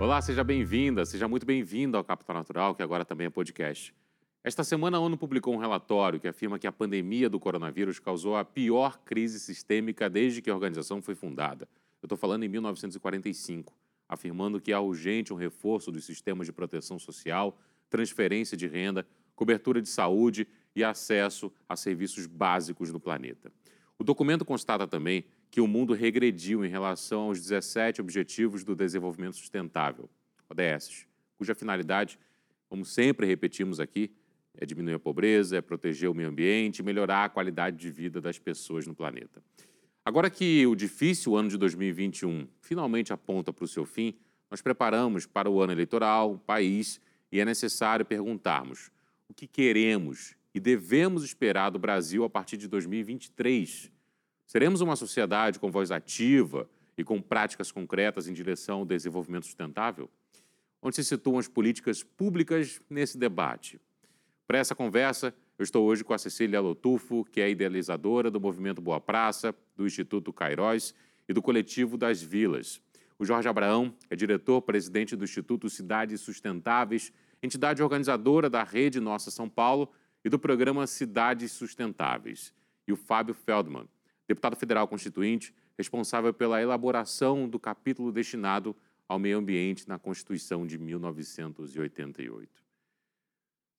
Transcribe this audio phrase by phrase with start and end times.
[0.00, 3.94] Olá, seja bem-vinda, seja muito bem-vindo ao Capital Natural, que agora também é podcast.
[4.42, 8.36] Esta semana a ONU publicou um relatório que afirma que a pandemia do coronavírus causou
[8.36, 11.68] a pior crise sistêmica desde que a organização foi fundada.
[12.02, 13.72] Eu estou falando em 1945,
[14.08, 17.56] afirmando que é urgente um reforço dos sistemas de proteção social,
[17.88, 19.06] transferência de renda,
[19.36, 23.50] cobertura de saúde e acesso a serviços básicos no planeta.
[23.96, 29.36] O documento constata também que o mundo regrediu em relação aos 17 Objetivos do Desenvolvimento
[29.36, 30.10] Sustentável,
[30.50, 31.06] ODS,
[31.38, 32.18] cuja finalidade,
[32.68, 34.10] como sempre repetimos aqui,
[34.58, 38.36] é diminuir a pobreza, é proteger o meio ambiente melhorar a qualidade de vida das
[38.36, 39.40] pessoas no planeta.
[40.04, 44.12] Agora que o difícil ano de 2021 finalmente aponta para o seu fim,
[44.50, 47.00] nós preparamos para o ano eleitoral, o país,
[47.30, 48.90] e é necessário perguntarmos
[49.28, 53.93] o que queremos e devemos esperar do Brasil a partir de 2023.
[54.46, 60.08] Seremos uma sociedade com voz ativa e com práticas concretas em direção ao desenvolvimento sustentável?
[60.82, 63.80] Onde se situam as políticas públicas nesse debate?
[64.46, 68.82] Para essa conversa, eu estou hoje com a Cecília Lotufo, que é idealizadora do Movimento
[68.82, 70.94] Boa Praça, do Instituto Cairóis
[71.28, 72.80] e do Coletivo das Vilas.
[73.18, 77.12] O Jorge Abraão é diretor-presidente do Instituto Cidades Sustentáveis,
[77.42, 79.90] entidade organizadora da Rede Nossa São Paulo
[80.24, 82.52] e do programa Cidades Sustentáveis.
[82.86, 83.88] E o Fábio Feldman,
[84.26, 88.74] deputado federal constituinte, responsável pela elaboração do capítulo destinado
[89.08, 92.64] ao meio ambiente na Constituição de 1988.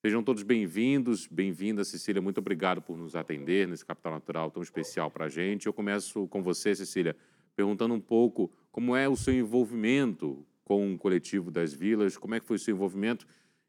[0.05, 2.21] Sejam todos bem-vindos, bem-vinda, Cecília.
[2.21, 5.65] Muito obrigado por nos atender nesse Capital Natural tão especial para a gente.
[5.65, 7.15] Eu começo com você, Cecília,
[7.55, 12.39] perguntando um pouco como é o seu envolvimento com o coletivo das vilas, como é
[12.39, 13.25] que foi o seu envolvimento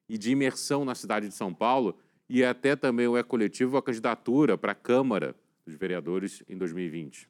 [0.08, 1.98] e de imersão na cidade de São Paulo
[2.28, 5.34] e até também o E-Coletivo, a candidatura para a Câmara
[5.66, 7.28] dos Vereadores em 2020.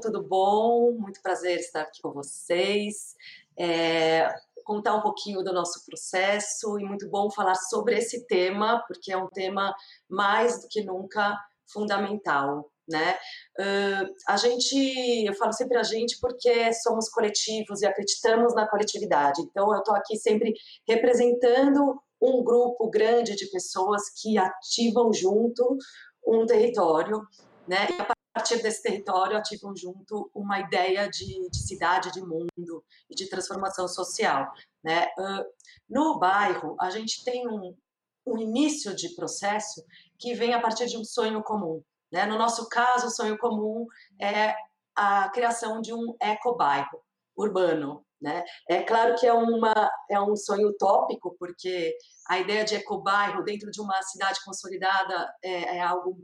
[0.00, 0.92] Tudo bom?
[0.92, 3.16] Muito prazer estar aqui com vocês.
[3.58, 4.28] É,
[4.64, 9.16] contar um pouquinho do nosso processo e muito bom falar sobre esse tema, porque é
[9.16, 9.74] um tema
[10.08, 11.36] mais do que nunca
[11.66, 12.70] fundamental.
[12.88, 13.18] Né?
[13.58, 14.74] Uh, a gente,
[15.26, 19.42] eu falo sempre a gente porque somos coletivos e acreditamos na coletividade.
[19.42, 20.54] Então, eu estou aqui sempre
[20.86, 25.76] representando um grupo grande de pessoas que ativam junto
[26.26, 27.26] um território,
[27.66, 27.86] né?
[27.90, 33.14] E a partir desse território ativam junto uma ideia de, de cidade, de mundo e
[33.14, 34.52] de transformação social.
[34.82, 35.06] Né?
[35.18, 35.44] Uh,
[35.88, 37.76] no bairro, a gente tem um,
[38.26, 39.84] um início de processo
[40.18, 41.82] que vem a partir de um sonho comum.
[42.12, 42.26] Né?
[42.26, 43.86] No nosso caso, o sonho comum
[44.20, 44.54] é
[44.94, 47.02] a criação de um ecobairro
[47.36, 48.04] urbano.
[48.20, 48.44] Né?
[48.68, 51.96] É claro que é, uma, é um sonho utópico, porque
[52.28, 56.18] a ideia de ecobairro dentro de uma cidade consolidada é, é algo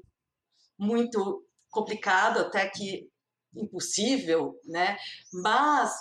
[0.78, 3.08] muito complicado, até que
[3.56, 4.96] impossível, né?
[5.32, 5.94] Mas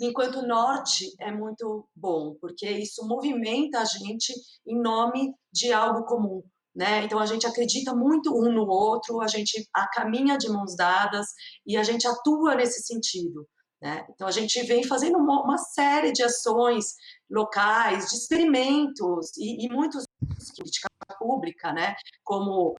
[0.00, 4.32] enquanto norte é muito bom, porque isso movimenta a gente
[4.66, 6.42] em nome de algo comum,
[6.74, 7.04] né?
[7.04, 11.26] Então a gente acredita muito um no outro, a gente a caminha de mãos dadas
[11.66, 13.46] e a gente atua nesse sentido,
[13.80, 14.04] Né?
[14.10, 16.96] Então, a gente vem fazendo uma, uma, série de ações
[17.30, 20.88] locais, de experimentos, e, e muitos de política
[21.18, 21.94] pública, né?
[22.24, 22.74] como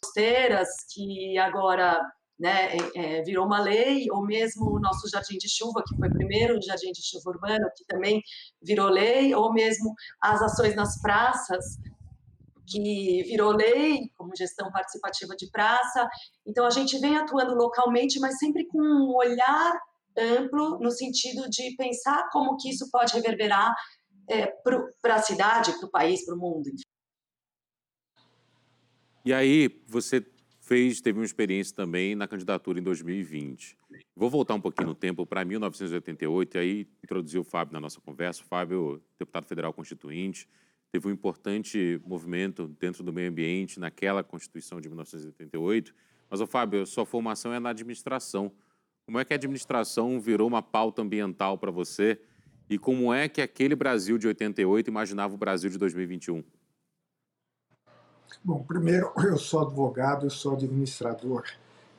[0.00, 2.00] costeiras, que agora
[2.38, 6.12] né, é, virou uma lei, ou mesmo o nosso jardim de chuva, que foi o
[6.12, 8.20] primeiro jardim de chuva urbano, que também
[8.60, 11.78] virou lei, ou mesmo as ações nas praças,
[12.66, 16.08] que virou lei, como gestão participativa de praça.
[16.44, 19.80] Então, a gente vem atuando localmente, mas sempre com um olhar
[20.16, 23.74] amplo, no sentido de pensar como que isso pode reverberar
[24.28, 24.46] é,
[25.02, 26.70] para a cidade, para o país, para o mundo.
[29.24, 30.24] E aí, você
[30.60, 33.76] fez, teve uma experiência também na candidatura em 2020.
[34.16, 38.00] Vou voltar um pouquinho no tempo para 1988 e aí introduzir o Fábio na nossa
[38.00, 38.42] conversa.
[38.42, 40.48] O Fábio, deputado federal constituinte,
[40.90, 45.94] teve um importante movimento dentro do meio ambiente naquela Constituição de 1988.
[46.30, 48.50] Mas, o Fábio, sua formação é na administração.
[49.06, 52.18] Como é que a administração virou uma pauta ambiental para você?
[52.70, 56.42] E como é que aquele Brasil de 88 imaginava o Brasil de 2021?
[58.42, 61.44] Bom, primeiro, eu sou advogado e sou administrador.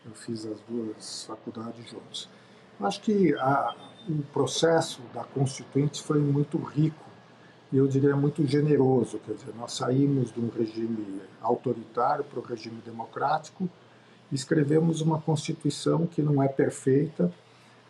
[0.03, 2.27] Eu fiz as duas faculdades juntos.
[2.79, 3.75] Acho que a,
[4.09, 7.05] o processo da Constituinte foi muito rico
[7.71, 9.19] e eu diria muito generoso.
[9.19, 13.69] Quer dizer, nós saímos de um regime autoritário para o regime democrático
[14.35, 17.31] escrevemos uma Constituição que não é perfeita,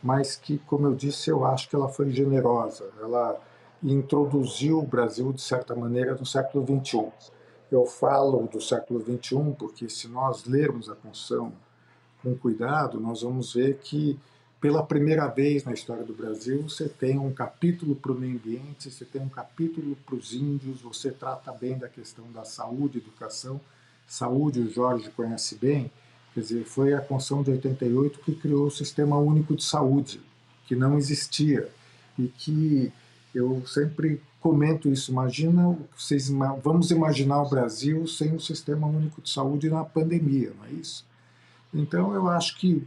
[0.01, 2.89] mas que, como eu disse, eu acho que ela foi generosa.
[3.01, 3.39] Ela
[3.83, 7.12] introduziu o Brasil, de certa maneira, no século XXI
[7.71, 11.51] eu falo do século XXI porque, se nós lermos a Constituição
[12.21, 14.19] com cuidado, nós vamos ver que,
[14.59, 18.89] pela primeira vez na história do Brasil, você tem um capítulo para o meio ambiente,
[18.89, 23.59] você tem um capítulo para os índios, você trata bem da questão da saúde, educação.
[24.07, 25.91] Saúde, o Jorge conhece bem,
[26.36, 30.20] quer dizer, foi a Constituição de 88 que criou o Sistema Único de Saúde,
[30.68, 31.70] que não existia
[32.20, 32.92] e que
[33.34, 35.12] eu sempre comento isso.
[35.12, 36.30] Imagina, vocês,
[36.62, 41.06] vamos imaginar o Brasil sem um sistema único de saúde na pandemia, não é isso?
[41.74, 42.86] Então, eu acho que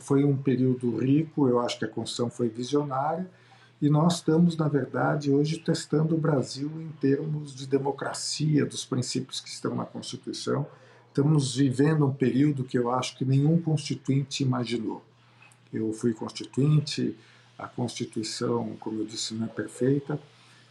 [0.00, 3.26] foi um período rico, eu acho que a Constituição foi visionária,
[3.80, 9.40] e nós estamos, na verdade, hoje testando o Brasil em termos de democracia, dos princípios
[9.40, 10.66] que estão na Constituição.
[11.18, 15.02] Estamos vivendo um período que eu acho que nenhum constituinte imaginou.
[15.72, 17.16] Eu fui constituinte,
[17.58, 20.20] a Constituição, como eu disse, não é perfeita,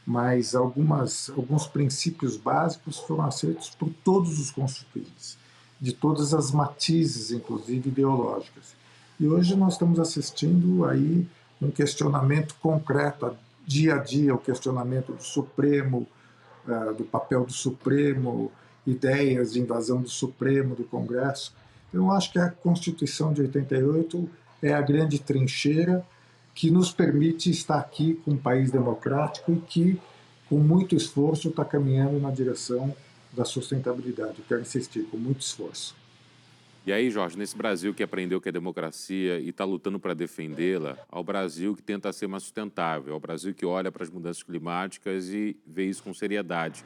[0.06, 5.38] mas algumas, alguns princípios básicos foram aceitos por todos os constituintes,
[5.82, 8.74] de todas as matizes, inclusive ideológicas.
[9.20, 11.28] E hoje nós estamos assistindo aí
[11.62, 13.36] um questionamento concreto,
[13.66, 16.08] dia a dia, o questionamento do Supremo,
[16.66, 18.50] uh, do papel do Supremo,
[18.88, 21.54] ideias de invasão do Supremo, do Congresso.
[21.94, 24.30] Eu acho que a Constituição de 88
[24.64, 26.06] é a grande trincheira
[26.56, 30.00] que nos permite estar aqui com um país democrático e que,
[30.50, 32.96] com muito esforço, está caminhando na direção
[33.32, 34.40] da sustentabilidade.
[34.40, 35.96] Eu quero insistir, com muito esforço.
[36.88, 40.98] E aí, Jorge, nesse Brasil que aprendeu que é democracia e está lutando para defendê-la,
[41.12, 45.28] ao Brasil que tenta ser mais sustentável, ao Brasil que olha para as mudanças climáticas
[45.28, 46.86] e vê isso com seriedade.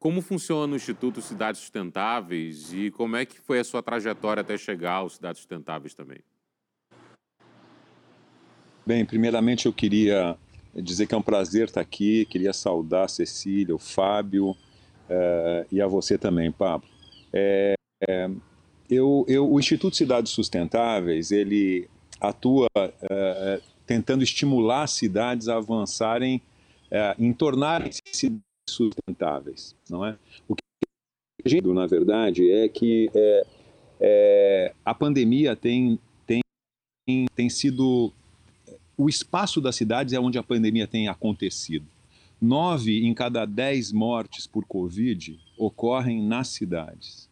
[0.00, 4.56] Como funciona o Instituto Cidades Sustentáveis e como é que foi a sua trajetória até
[4.56, 6.20] chegar aos Cidades Sustentáveis também?
[8.86, 10.38] Bem, primeiramente eu queria
[10.74, 15.82] dizer que é um prazer estar aqui, queria saudar a Cecília, o Fábio uh, e
[15.82, 16.88] a você também, Pablo.
[17.30, 17.74] É,
[18.08, 18.30] é,
[18.88, 22.68] eu, eu, o Instituto Cidades Sustentáveis, ele atua
[23.86, 26.40] tentando estimular as cidades a avançarem
[26.90, 30.16] uh, em tornarem-se sustentáveis, não é?
[30.48, 30.62] O que
[31.72, 33.46] na verdade, é que é,
[34.00, 36.42] é, a pandemia tem, tem,
[37.34, 38.12] tem sido
[39.00, 41.86] o espaço das cidades é onde a pandemia tem acontecido.
[42.38, 47.26] Nove em cada dez mortes por Covid ocorrem nas cidades.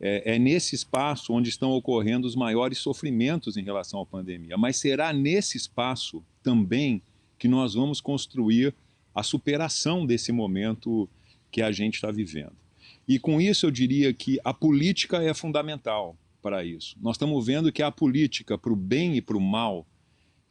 [0.00, 4.56] É, é, nesse espaço onde estão ocorrendo os maiores sofrimentos em relação à pandemia.
[4.56, 7.00] Mas será nesse espaço também
[7.38, 8.74] que nós vamos construir
[9.18, 11.08] a superação desse momento
[11.50, 12.52] que a gente está vivendo.
[13.06, 16.96] E com isso eu diria que a política é fundamental para isso.
[17.02, 19.84] Nós estamos vendo que a política para o bem e para o mal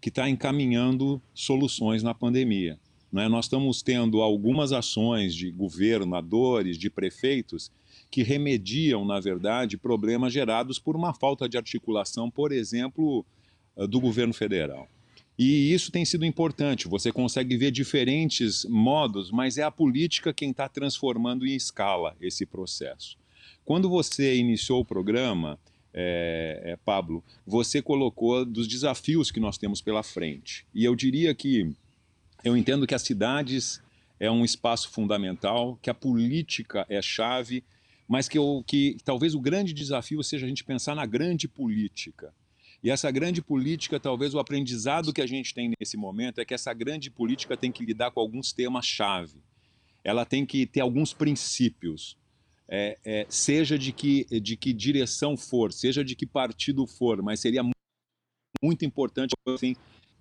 [0.01, 2.77] que está encaminhando soluções na pandemia.
[3.09, 3.29] Né?
[3.29, 7.71] Nós estamos tendo algumas ações de governadores, de prefeitos,
[8.12, 13.25] que remediam, na verdade, problemas gerados por uma falta de articulação, por exemplo,
[13.89, 14.89] do governo federal.
[15.38, 16.88] E isso tem sido importante.
[16.88, 22.46] Você consegue ver diferentes modos, mas é a política quem está transformando em escala esse
[22.46, 23.17] processo.
[23.63, 25.60] Quando você iniciou o programa,
[25.94, 30.65] é, é, Pablo, você colocou dos desafios que nós temos pela frente.
[30.74, 31.72] E eu diria que
[32.44, 33.82] eu entendo que as cidades
[34.20, 37.63] é um espaço fundamental, que a política é chave,
[38.08, 42.34] mas que, eu, que talvez o grande desafio seja a gente pensar na grande política.
[42.84, 46.53] E essa grande política, talvez o aprendizado que a gente tem nesse momento é que
[46.53, 49.41] essa grande política tem que lidar com alguns temas-chave.
[50.03, 52.17] Ela tem que ter alguns princípios.
[52.69, 57.39] É, é, seja de que, de que direção for, seja de que partido for, mas
[57.39, 57.63] seria
[58.62, 59.75] muito importante assim,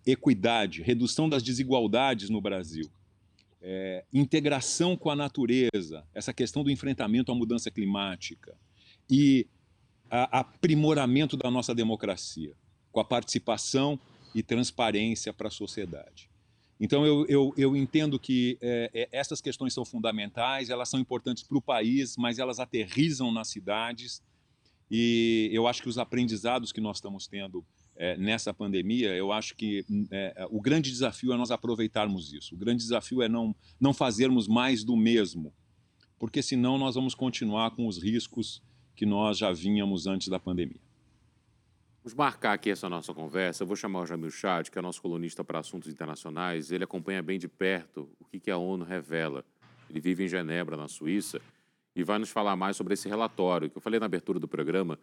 [0.07, 2.89] equidade, redução das desigualdades no Brasil,
[3.61, 8.57] é, integração com a natureza, essa questão do enfrentamento à mudança climática
[9.11, 9.49] e
[10.11, 12.55] a, aprimoramento da nossa democracia,
[12.93, 13.99] com a participação
[14.35, 16.31] e transparência para a sociedade.
[16.79, 21.43] Então, eu, eu, eu entendo que é, é, essas questões são fundamentais, elas são importantes
[21.43, 24.23] para o país, mas elas aterrizam nas cidades.
[24.91, 27.65] E eu acho que os aprendizados que nós estamos tendo
[27.97, 32.55] é, nessa pandemia, eu acho que é, o grande desafio é nós aproveitarmos isso.
[32.55, 35.53] O grande desafio é não, não fazermos mais do mesmo,
[36.19, 38.63] porque senão nós vamos continuar com os riscos
[38.97, 40.81] que nós já vínhamos antes da pandemia.
[42.03, 43.63] Vamos marcar aqui essa nossa conversa.
[43.63, 46.71] Eu vou chamar o Jamil Chad, que é nosso colunista para assuntos internacionais.
[46.71, 49.45] Ele acompanha bem de perto o que a ONU revela.
[49.91, 51.41] Ele vive em Genebra, na Suíça,
[51.95, 54.99] e vai nos falar mais sobre esse relatório que eu falei na abertura do programa,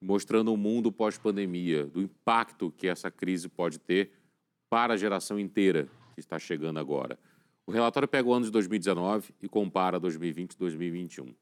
[0.00, 4.12] mostrando o mundo pós-pandemia, do impacto que essa crise pode ter
[4.70, 7.18] para a geração inteira que está chegando agora.
[7.66, 11.34] O relatório pega o ano de 2019 e compara 2020 e 2021.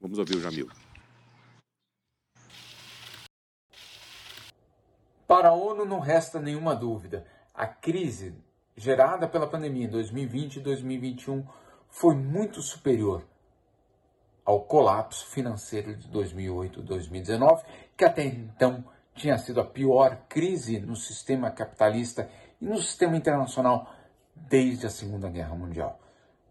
[0.00, 0.68] Vamos ouvir o Jamil.
[5.26, 7.24] Para a ONU não resta nenhuma dúvida.
[7.54, 8.34] A crise
[8.76, 11.46] gerada pela pandemia em 2020 e 2021
[11.88, 13.24] foi muito superior
[14.44, 17.64] ao colapso financeiro de 2008 e 2019,
[17.96, 22.28] que até então tinha sido a pior crise no sistema capitalista
[22.60, 23.90] e no sistema internacional
[24.34, 25.98] desde a Segunda Guerra Mundial.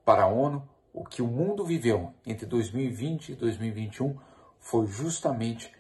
[0.04, 4.18] Para a ONU, o que o mundo viveu entre 2020 e 2021
[4.60, 5.72] foi justamente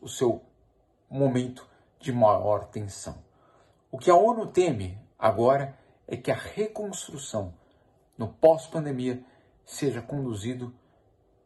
[0.00, 0.42] o seu
[1.08, 1.66] momento
[2.02, 3.14] de maior tensão.
[3.90, 7.54] O que a ONU teme agora é que a reconstrução
[8.18, 9.24] no pós-pandemia
[9.64, 10.74] seja conduzido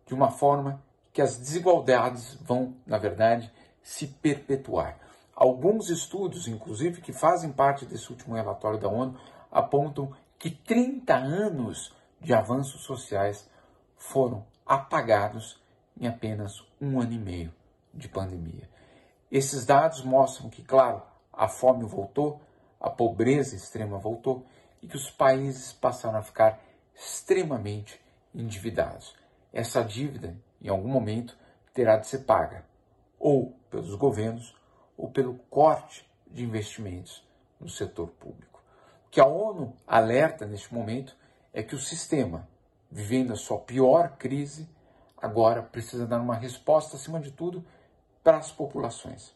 [0.06, 0.82] de uma forma
[1.12, 4.98] que as desigualdades vão, na verdade, se perpetuar.
[5.34, 9.18] Alguns estudos, inclusive, que fazem parte desse último relatório da ONU,
[9.50, 13.48] apontam que 30 anos de avanços sociais
[13.96, 15.60] foram apagados
[16.00, 17.54] em apenas um ano e meio
[17.92, 18.75] de pandemia.
[19.36, 22.40] Esses dados mostram que, claro, a fome voltou,
[22.80, 24.46] a pobreza extrema voltou
[24.80, 26.58] e que os países passaram a ficar
[26.94, 28.00] extremamente
[28.34, 29.14] endividados.
[29.52, 31.36] Essa dívida, em algum momento,
[31.74, 32.64] terá de ser paga,
[33.18, 34.56] ou pelos governos,
[34.96, 37.22] ou pelo corte de investimentos
[37.60, 38.62] no setor público.
[39.06, 41.14] O que a ONU alerta neste momento
[41.52, 42.48] é que o sistema,
[42.90, 44.66] vivendo a sua pior crise,
[45.14, 47.62] agora precisa dar uma resposta, acima de tudo,
[48.26, 49.32] para as populações.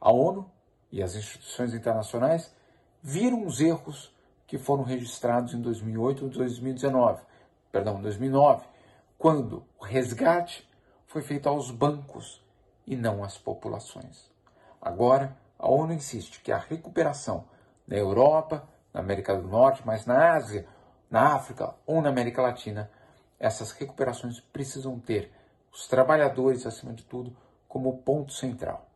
[0.00, 0.50] A ONU
[0.90, 2.52] e as instituições internacionais
[3.00, 4.12] viram os erros
[4.44, 7.22] que foram registrados em 2008 e 2019,
[7.70, 8.66] perdão, 2009,
[9.16, 10.68] quando o resgate
[11.06, 12.44] foi feito aos bancos
[12.84, 14.28] e não às populações.
[14.82, 17.44] Agora, a ONU insiste que a recuperação
[17.86, 20.66] na Europa, na América do Norte, mas na Ásia,
[21.08, 22.90] na África ou na América Latina,
[23.38, 25.30] essas recuperações precisam ter
[25.72, 27.36] os trabalhadores, acima de tudo,
[27.68, 28.88] como ponto central,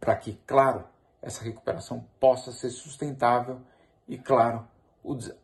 [0.00, 0.84] para que, claro,
[1.22, 3.60] essa recuperação possa ser sustentável
[4.06, 4.66] e, claro,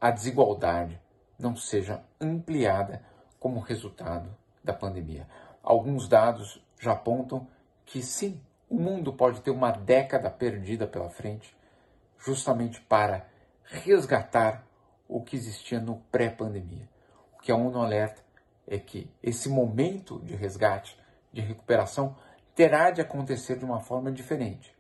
[0.00, 1.00] a desigualdade
[1.38, 3.02] não seja ampliada
[3.38, 4.28] como resultado
[4.62, 5.28] da pandemia.
[5.62, 7.46] Alguns dados já apontam
[7.84, 11.56] que sim, o mundo pode ter uma década perdida pela frente,
[12.18, 13.26] justamente para
[13.64, 14.64] resgatar
[15.08, 16.88] o que existia no pré-pandemia.
[17.34, 18.22] O que a ONU alerta
[18.66, 20.98] é que esse momento de resgate,
[21.32, 22.16] de recuperação,
[22.54, 24.74] terá de acontecer de uma forma diferente,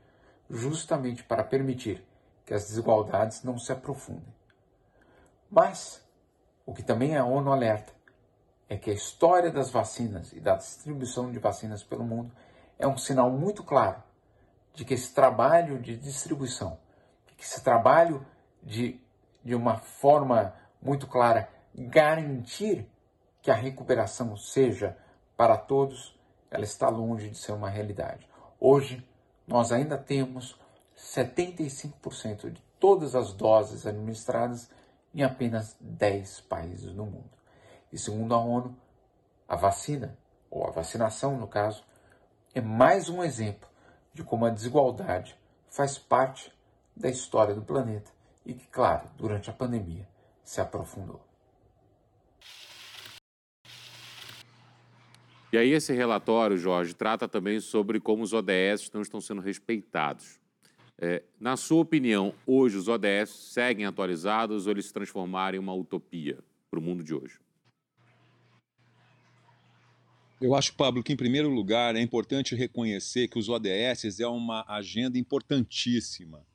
[0.50, 2.04] justamente para permitir
[2.44, 4.34] que as desigualdades não se aprofundem.
[5.50, 6.02] Mas,
[6.66, 7.92] o que também a ONU alerta
[8.68, 12.32] é que a história das vacinas e da distribuição de vacinas pelo mundo
[12.78, 14.02] é um sinal muito claro
[14.74, 16.78] de que esse trabalho de distribuição,
[17.36, 18.26] que esse trabalho
[18.62, 19.00] de,
[19.44, 22.88] de uma forma muito clara garantir
[23.40, 24.96] que a recuperação seja
[25.36, 26.18] para todos,
[26.52, 28.28] ela está longe de ser uma realidade.
[28.60, 29.02] Hoje,
[29.46, 30.60] nós ainda temos
[30.94, 34.68] 75% de todas as doses administradas
[35.14, 37.30] em apenas 10 países no mundo.
[37.90, 38.76] E segundo a ONU,
[39.48, 40.16] a vacina,
[40.50, 41.82] ou a vacinação no caso,
[42.54, 43.68] é mais um exemplo
[44.12, 45.34] de como a desigualdade
[45.70, 46.52] faz parte
[46.94, 48.10] da história do planeta
[48.44, 50.06] e que, claro, durante a pandemia
[50.44, 51.31] se aprofundou.
[55.52, 60.40] E aí esse relatório, Jorge, trata também sobre como os ODS não estão sendo respeitados.
[60.98, 65.74] É, na sua opinião, hoje os ODS seguem atualizados ou eles se transformaram em uma
[65.74, 66.38] utopia
[66.70, 67.38] para o mundo de hoje?
[70.40, 74.64] Eu acho, Pablo, que em primeiro lugar é importante reconhecer que os ODS é uma
[74.66, 76.46] agenda importantíssima.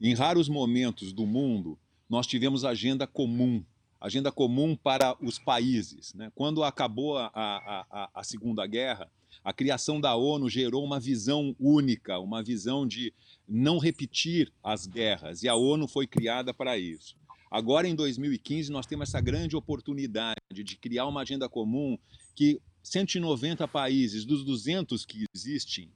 [0.00, 1.78] Em raros momentos do mundo,
[2.08, 3.64] nós tivemos agenda comum,
[4.02, 6.12] agenda comum para os países.
[6.14, 6.30] Né?
[6.34, 9.08] Quando acabou a, a, a, Segunda Guerra,
[9.44, 13.14] a criação da ONU gerou uma visão única, uma visão de
[13.48, 17.16] não repetir as guerras, e a ONU foi criada para isso.
[17.50, 21.98] Agora, em 2015, nós temos essa grande oportunidade de criar uma agenda comum
[22.34, 25.90] que 190 países dos 200 que existem,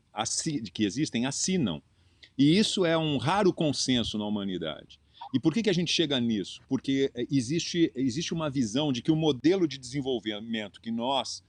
[0.73, 1.83] que existem assinam.
[2.39, 5.01] E isso é um raro consenso na humanidade.
[5.35, 6.61] E por que, que a gente chega nisso?
[6.69, 11.43] Porque é, existe, existe uma visão de que o modelo de desenvolvimento que nós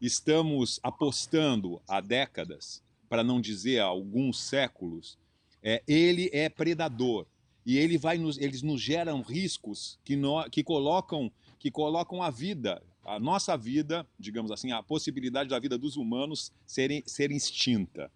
[0.00, 5.18] estamos apostando há décadas, para não dizer há alguns séculos,
[5.62, 7.26] é, ele é predador
[7.64, 12.28] e ele vai nos, eles nos geram riscos que, no, que colocam que colocam a
[12.28, 18.10] vida a nossa vida, digamos assim, a possibilidade da vida dos humanos ser, ser extinta.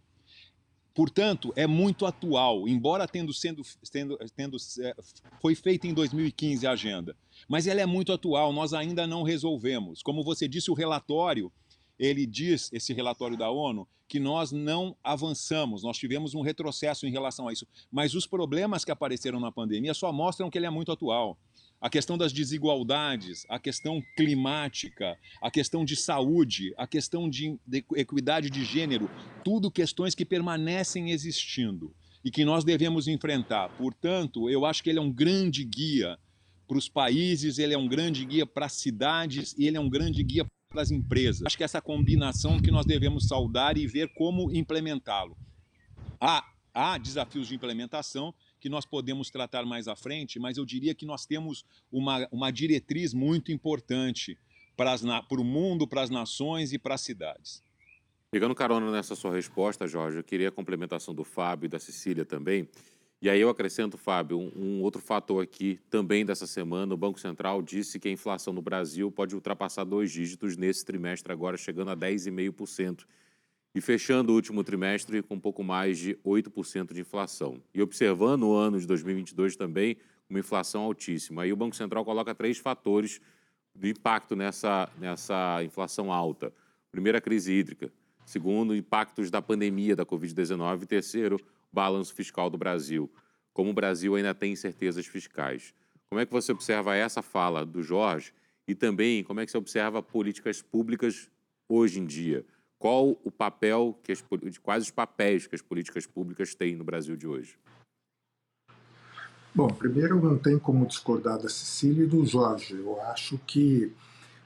[0.96, 3.60] Portanto, é muito atual, embora tendo sendo
[3.92, 4.96] tendo, tendo é,
[5.42, 7.14] foi feita em 2015 a agenda,
[7.46, 10.02] mas ela é muito atual, nós ainda não resolvemos.
[10.02, 11.52] Como você disse, o relatório,
[11.98, 17.10] ele diz, esse relatório da ONU, que nós não avançamos, nós tivemos um retrocesso em
[17.10, 20.70] relação a isso, mas os problemas que apareceram na pandemia só mostram que ele é
[20.70, 21.36] muito atual
[21.80, 27.84] a questão das desigualdades, a questão climática, a questão de saúde, a questão de, de
[27.94, 29.10] equidade de gênero,
[29.44, 33.68] tudo questões que permanecem existindo e que nós devemos enfrentar.
[33.76, 36.18] Portanto, eu acho que ele é um grande guia
[36.66, 39.88] para os países, ele é um grande guia para as cidades e ele é um
[39.88, 41.46] grande guia para as empresas.
[41.46, 45.36] Acho que essa combinação que nós devemos saudar e ver como implementá-lo.
[46.20, 50.94] Há, há desafios de implementação, que nós podemos tratar mais à frente, mas eu diria
[50.94, 54.38] que nós temos uma, uma diretriz muito importante
[54.76, 57.62] para, as, para o mundo, para as nações e para as cidades.
[58.30, 62.24] Pegando carona nessa sua resposta, Jorge, eu queria a complementação do Fábio e da Cecília
[62.24, 62.68] também.
[63.22, 66.92] E aí eu acrescento, Fábio, um, um, outro fator aqui também dessa semana.
[66.92, 71.32] O Banco Central disse que a inflação no Brasil pode ultrapassar dois dígitos nesse trimestre
[71.32, 73.04] agora, chegando a 10,5%
[73.76, 77.62] e fechando o último trimestre com um pouco mais de 8% de inflação.
[77.74, 79.98] E observando o ano de 2022 também,
[80.30, 81.42] uma inflação altíssima.
[81.42, 83.20] Aí o Banco Central coloca três fatores
[83.74, 86.50] do impacto nessa, nessa inflação alta.
[86.90, 87.92] Primeiro, a crise hídrica.
[88.24, 90.84] Segundo, impactos da pandemia da Covid-19.
[90.84, 91.38] E terceiro,
[91.70, 93.12] balanço fiscal do Brasil.
[93.52, 95.74] Como o Brasil ainda tem incertezas fiscais.
[96.08, 98.32] Como é que você observa essa fala do Jorge
[98.66, 101.30] e também como é que você observa políticas públicas
[101.68, 102.42] hoje em dia?
[102.78, 104.22] Qual o papel, que as,
[104.62, 107.56] quais os papéis que as políticas públicas têm no Brasil de hoje?
[109.54, 112.74] Bom, primeiro não tem como discordar da Cecília e do Jorge.
[112.74, 113.90] Eu acho que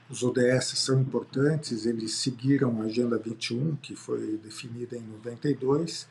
[0.09, 6.09] os ODS são importantes, eles seguiram a Agenda 21, que foi definida em 92,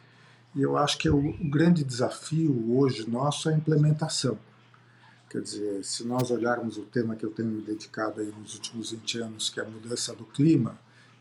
[0.56, 4.38] e eu acho que o, o grande desafio hoje nosso é a implementação.
[5.30, 8.92] Quer dizer, se nós olharmos o tema que eu tenho me dedicado aí nos últimos
[8.92, 10.80] 20 anos, que é a mudança do clima,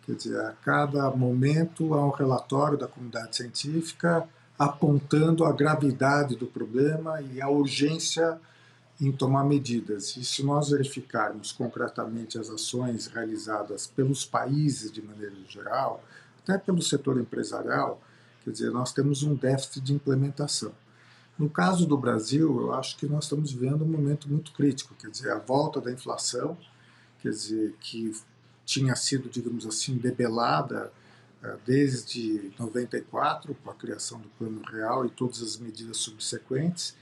[0.09, 4.27] Quer dizer, a cada momento há um relatório da comunidade científica
[4.59, 8.41] apontando a gravidade do problema e a urgência
[8.99, 10.17] em tomar medidas.
[10.17, 16.03] E se nós verificarmos concretamente as ações realizadas pelos países de maneira geral,
[16.43, 18.01] até pelo setor empresarial,
[18.43, 20.73] quer dizer, nós temos um déficit de implementação.
[21.39, 25.11] No caso do Brasil, eu acho que nós estamos vivendo um momento muito crítico, quer
[25.11, 26.57] dizer, a volta da inflação,
[27.21, 28.11] quer dizer, que
[28.69, 30.93] tinha sido, digamos assim, debelada
[31.43, 36.95] eh, desde 94, com a criação do Plano Real e todas as medidas subsequentes,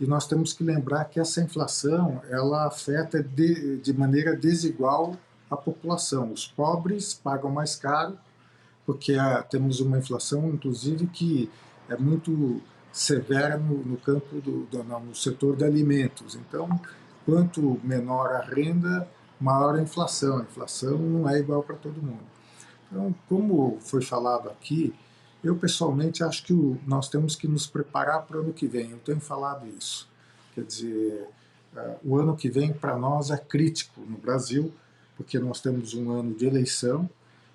[0.00, 5.16] e nós temos que lembrar que essa inflação ela afeta de, de maneira desigual
[5.48, 6.32] a população.
[6.32, 8.18] Os pobres pagam mais caro,
[8.84, 11.48] porque ah, temos uma inflação, inclusive, que
[11.88, 16.34] é muito severa no, no campo do, do, no setor de alimentos.
[16.34, 16.80] Então,
[17.24, 19.08] quanto menor a renda,
[19.42, 20.38] maior a inflação.
[20.38, 22.22] A inflação não é igual para todo mundo.
[22.90, 24.94] Então, como foi falado aqui,
[25.42, 26.52] eu pessoalmente acho que
[26.86, 28.90] nós temos que nos preparar para o ano que vem.
[28.90, 30.08] Eu tenho falado isso.
[30.54, 31.28] Quer dizer,
[31.74, 34.72] uh, o ano que vem para nós é crítico no Brasil,
[35.16, 37.08] porque nós temos um ano de eleição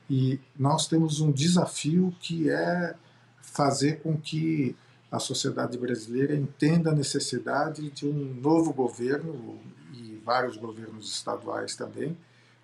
[0.10, 2.96] E nós temos um desafio que é
[3.42, 4.76] fazer com que
[5.12, 9.58] a sociedade brasileira entenda a necessidade de um novo governo
[10.28, 12.16] vários governos estaduais também,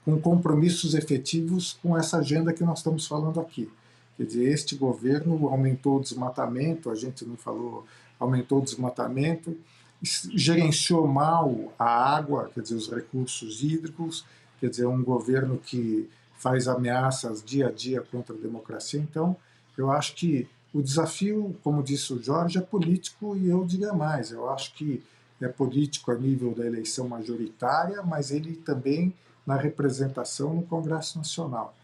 [0.03, 3.71] com compromissos efetivos com essa agenda que nós estamos falando aqui.
[4.17, 7.85] Quer dizer, este governo aumentou o desmatamento, a gente não falou,
[8.19, 9.57] aumentou o desmatamento,
[10.01, 14.25] gerenciou mal a água, quer dizer, os recursos hídricos,
[14.59, 18.99] quer dizer, um governo que faz ameaças dia a dia contra a democracia.
[18.99, 19.37] Então,
[19.77, 24.31] eu acho que o desafio, como disse o Jorge, é político e eu diria mais,
[24.31, 25.01] eu acho que
[25.43, 29.13] é político a nível da eleição majoritária, mas ele também
[29.45, 31.75] na representação no Congresso Nacional.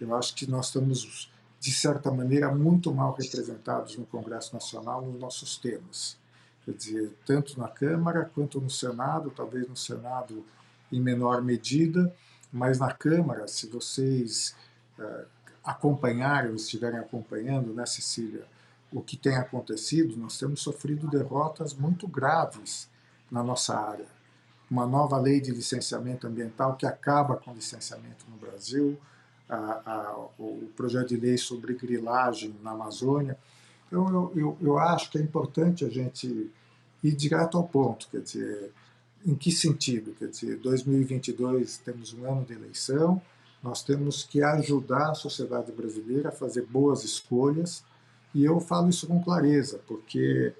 [0.00, 5.20] Eu acho que nós estamos, de certa maneira, muito mal representados no Congresso Nacional nos
[5.20, 6.16] nossos temas.
[6.64, 10.44] Quer dizer, tanto na Câmara quanto no Senado, talvez no Senado
[10.90, 12.14] em menor medida,
[12.50, 14.56] mas na Câmara, se vocês
[14.98, 15.26] uh,
[15.62, 18.46] acompanharem ou estiverem acompanhando, né, Cecília,
[18.90, 22.88] o que tem acontecido, nós temos sofrido derrotas muito graves
[23.30, 24.06] na nossa área.
[24.70, 28.98] Uma nova lei de licenciamento ambiental que acaba com licenciamento no Brasil,
[29.48, 33.36] a, a, o projeto de lei sobre grilagem na Amazônia.
[33.86, 36.50] Então, eu, eu, eu acho que é importante a gente
[37.02, 38.72] ir direto ao ponto, quer dizer,
[39.26, 40.14] em que sentido?
[40.18, 43.20] Quer dizer, 2022 temos um ano de eleição,
[43.62, 47.84] nós temos que ajudar a sociedade brasileira a fazer boas escolhas,
[48.34, 50.52] e eu falo isso com clareza, porque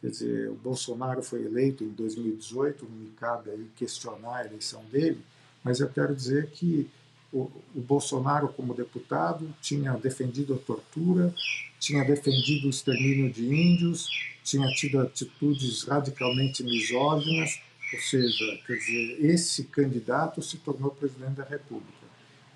[0.00, 4.82] quer dizer, o Bolsonaro foi eleito em 2018, não me cabe aí questionar a eleição
[4.90, 5.20] dele,
[5.62, 6.88] mas eu quero dizer que
[7.32, 11.34] o, o Bolsonaro, como deputado, tinha defendido a tortura,
[11.78, 14.08] tinha defendido o extermínio de índios,
[14.42, 17.60] tinha tido atitudes radicalmente misóginas,
[17.92, 22.00] ou seja, quer dizer, esse candidato se tornou presidente da República.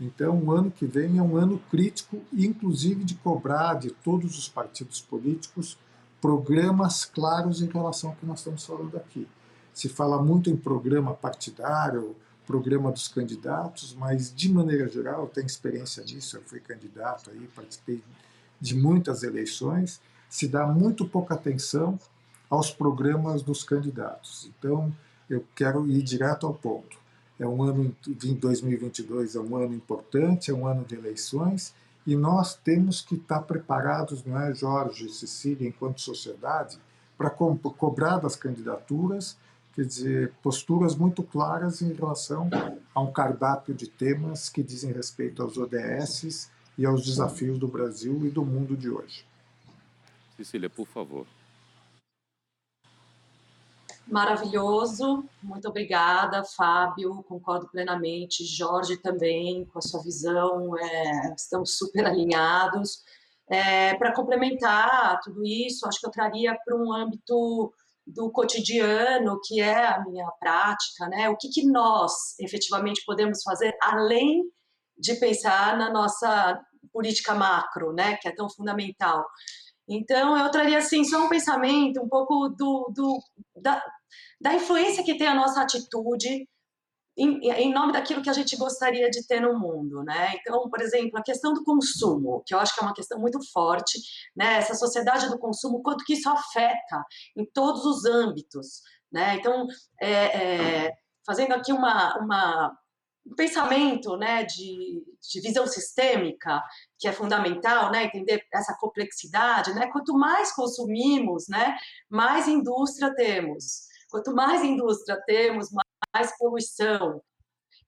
[0.01, 4.49] Então, o ano que vem é um ano crítico, inclusive de cobrar de todos os
[4.49, 5.79] partidos políticos
[6.25, 9.29] programas claros em relação ao que nós estamos falando aqui.
[9.75, 15.47] Se fala muito em programa partidário, programa dos candidatos, mas de maneira geral, eu tenho
[15.47, 18.03] experiência nisso, eu fui candidato aí, participei
[18.59, 21.99] de muitas eleições, se dá muito pouca atenção
[22.49, 24.51] aos programas dos candidatos.
[24.59, 24.91] Então,
[25.29, 26.97] eu quero ir direto ao ponto.
[27.39, 31.75] É um ano de 2022 é um ano importante, é um ano de eleições
[32.07, 36.79] e nós temos que estar preparados, não é, Jorge, Cecília, enquanto sociedade,
[37.17, 39.37] para co cobrar das candidaturas,
[39.75, 42.51] quer dizer, posturas muito claras em relação
[42.95, 48.27] a um cardápio de temas que dizem respeito aos ODS e aos desafios do Brasil
[48.27, 49.25] e do mundo de hoje.
[50.37, 51.27] Cecília, por favor.
[54.07, 62.05] Maravilhoso, muito obrigada, Fábio, concordo plenamente, Jorge também, com a sua visão, é, estamos super
[62.07, 63.03] alinhados.
[63.49, 67.73] É, Para complementar tudo isso, acho que eu traria para um âmbito
[68.07, 71.29] do cotidiano, que é a minha prática, né?
[71.31, 74.43] O que, que nós efetivamente podemos fazer além
[74.99, 76.61] de pensar na nossa
[76.93, 78.17] política macro, né?
[78.17, 79.25] Que é tão fundamental.
[79.89, 83.19] Então, eu traria assim, só um pensamento um pouco do, do
[83.57, 83.83] da,
[84.41, 86.49] da, influência que tem a nossa atitude
[87.17, 90.35] em, em, nome daquilo que a gente gostaria de ter no mundo, né?
[90.35, 93.39] Então, por exemplo, a questão do consumo, que eu acho que é uma questão muito
[93.53, 93.99] forte,
[94.35, 94.57] né?
[94.57, 97.05] Essa sociedade do consumo, quanto que isso afeta
[97.37, 98.81] em todos os âmbitos,
[99.13, 99.37] né?
[99.37, 99.69] Então,
[100.01, 100.93] é, é,
[101.25, 102.77] fazendo aqui uma, uma
[103.27, 106.63] um pensamento né, de, de, visão sistêmica,
[106.99, 109.73] que é fundamental, né, entender essa complexidade.
[109.73, 109.87] Né?
[109.91, 111.75] Quanto mais consumimos, né,
[112.11, 113.94] mais indústria temos.
[114.15, 115.71] Quanto mais indústria temos,
[116.15, 117.21] mais poluição.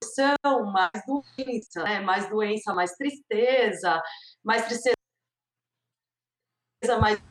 [0.00, 2.00] Poluição, mais doença, né?
[2.00, 4.02] mais doença, mais tristeza,
[4.42, 4.96] mais tristeza,
[7.00, 7.22] mais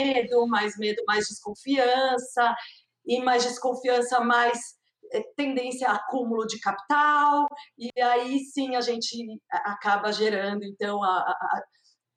[0.00, 2.54] medo, mais medo, mais desconfiança,
[3.04, 4.56] e mais desconfiança, mais
[5.10, 9.18] é, tendência a acúmulo de capital, e aí sim a gente
[9.50, 11.62] acaba gerando, então, a, a,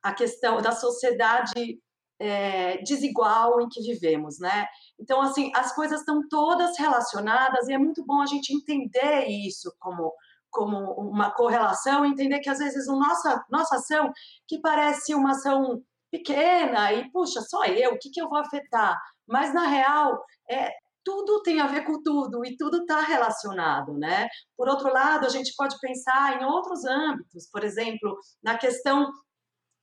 [0.04, 1.82] a questão da sociedade
[2.20, 4.66] é, desigual em que vivemos, né?
[5.00, 9.74] Então, assim, as coisas estão todas relacionadas e é muito bom a gente entender isso
[9.80, 10.14] como
[10.50, 14.12] como uma correlação, entender que às vezes a nossa nossa ação
[14.48, 18.98] que parece uma ação pequena e puxa só eu, o que que eu vou afetar?
[19.28, 20.72] Mas na real é
[21.04, 24.28] tudo tem a ver com tudo e tudo está relacionado, né?
[24.58, 29.10] Por outro lado, a gente pode pensar em outros âmbitos, por exemplo, na questão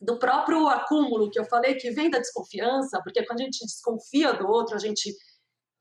[0.05, 4.35] do próprio acúmulo que eu falei, que vem da desconfiança, porque quando a gente desconfia
[4.35, 5.15] do outro, a gente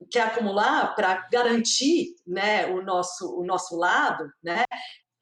[0.10, 4.64] quer acumular para garantir né, o, nosso, o nosso lado, né?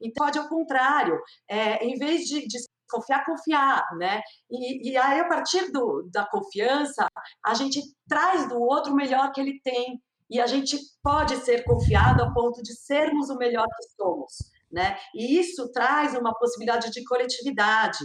[0.00, 2.58] Então, pode ao contrário, é, em vez de, de
[2.90, 4.20] confiar, confiar, né?
[4.50, 7.06] E, e aí, a partir do, da confiança,
[7.44, 10.00] a gente traz do outro o melhor que ele tem.
[10.28, 14.32] E a gente pode ser confiado a ponto de sermos o melhor que somos,
[14.70, 14.96] né?
[15.14, 17.98] E isso traz uma possibilidade de coletividade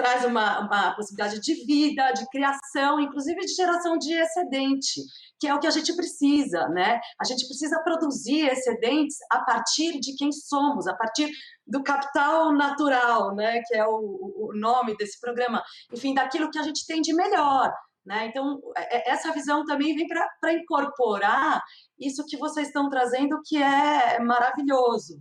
[0.00, 5.02] traz uma, uma possibilidade de vida, de criação, inclusive de geração de excedente,
[5.38, 6.98] que é o que a gente precisa, né?
[7.20, 11.30] A gente precisa produzir excedentes a partir de quem somos, a partir
[11.66, 13.60] do capital natural, né?
[13.66, 17.70] Que é o, o nome desse programa, enfim, daquilo que a gente tem de melhor.
[18.06, 18.26] Né?
[18.26, 21.62] Então, é, é, essa visão também vem para incorporar
[21.98, 25.20] isso que vocês estão trazendo, que é maravilhoso.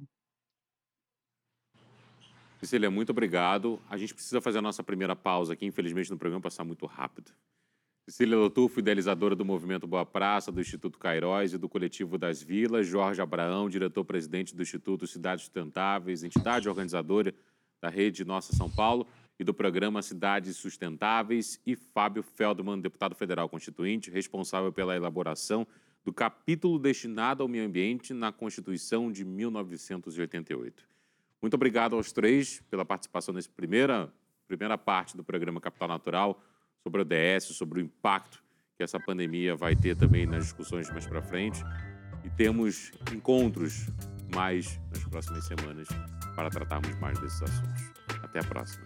[2.60, 3.82] Cecília, muito obrigado.
[3.90, 7.32] A gente precisa fazer a nossa primeira pausa aqui, infelizmente, no programa passar muito rápido.
[8.06, 12.86] Cecília Lotufo, idealizadora do Movimento Boa Praça, do Instituto Cairóis e do Coletivo das Vilas.
[12.86, 17.34] Jorge Abraão, diretor-presidente do Instituto Cidades Sustentáveis, entidade organizadora
[17.82, 19.08] da Rede Nossa São Paulo
[19.40, 21.62] e do programa Cidades Sustentáveis.
[21.66, 25.66] E Fábio Feldman, deputado federal constituinte, responsável pela elaboração
[26.04, 30.89] do capítulo destinado ao meio ambiente na Constituição de 1988.
[31.42, 34.12] Muito obrigado aos três pela participação nessa primeira,
[34.48, 36.44] primeira parte do programa Capital Natural
[36.84, 38.44] sobre o ODS, sobre o impacto
[38.76, 41.62] que essa pandemia vai ter também nas discussões mais para frente.
[42.24, 43.88] E temos encontros
[44.34, 45.88] mais nas próximas semanas
[46.36, 47.94] para tratarmos mais desses assuntos.
[48.24, 48.86] Até a próxima.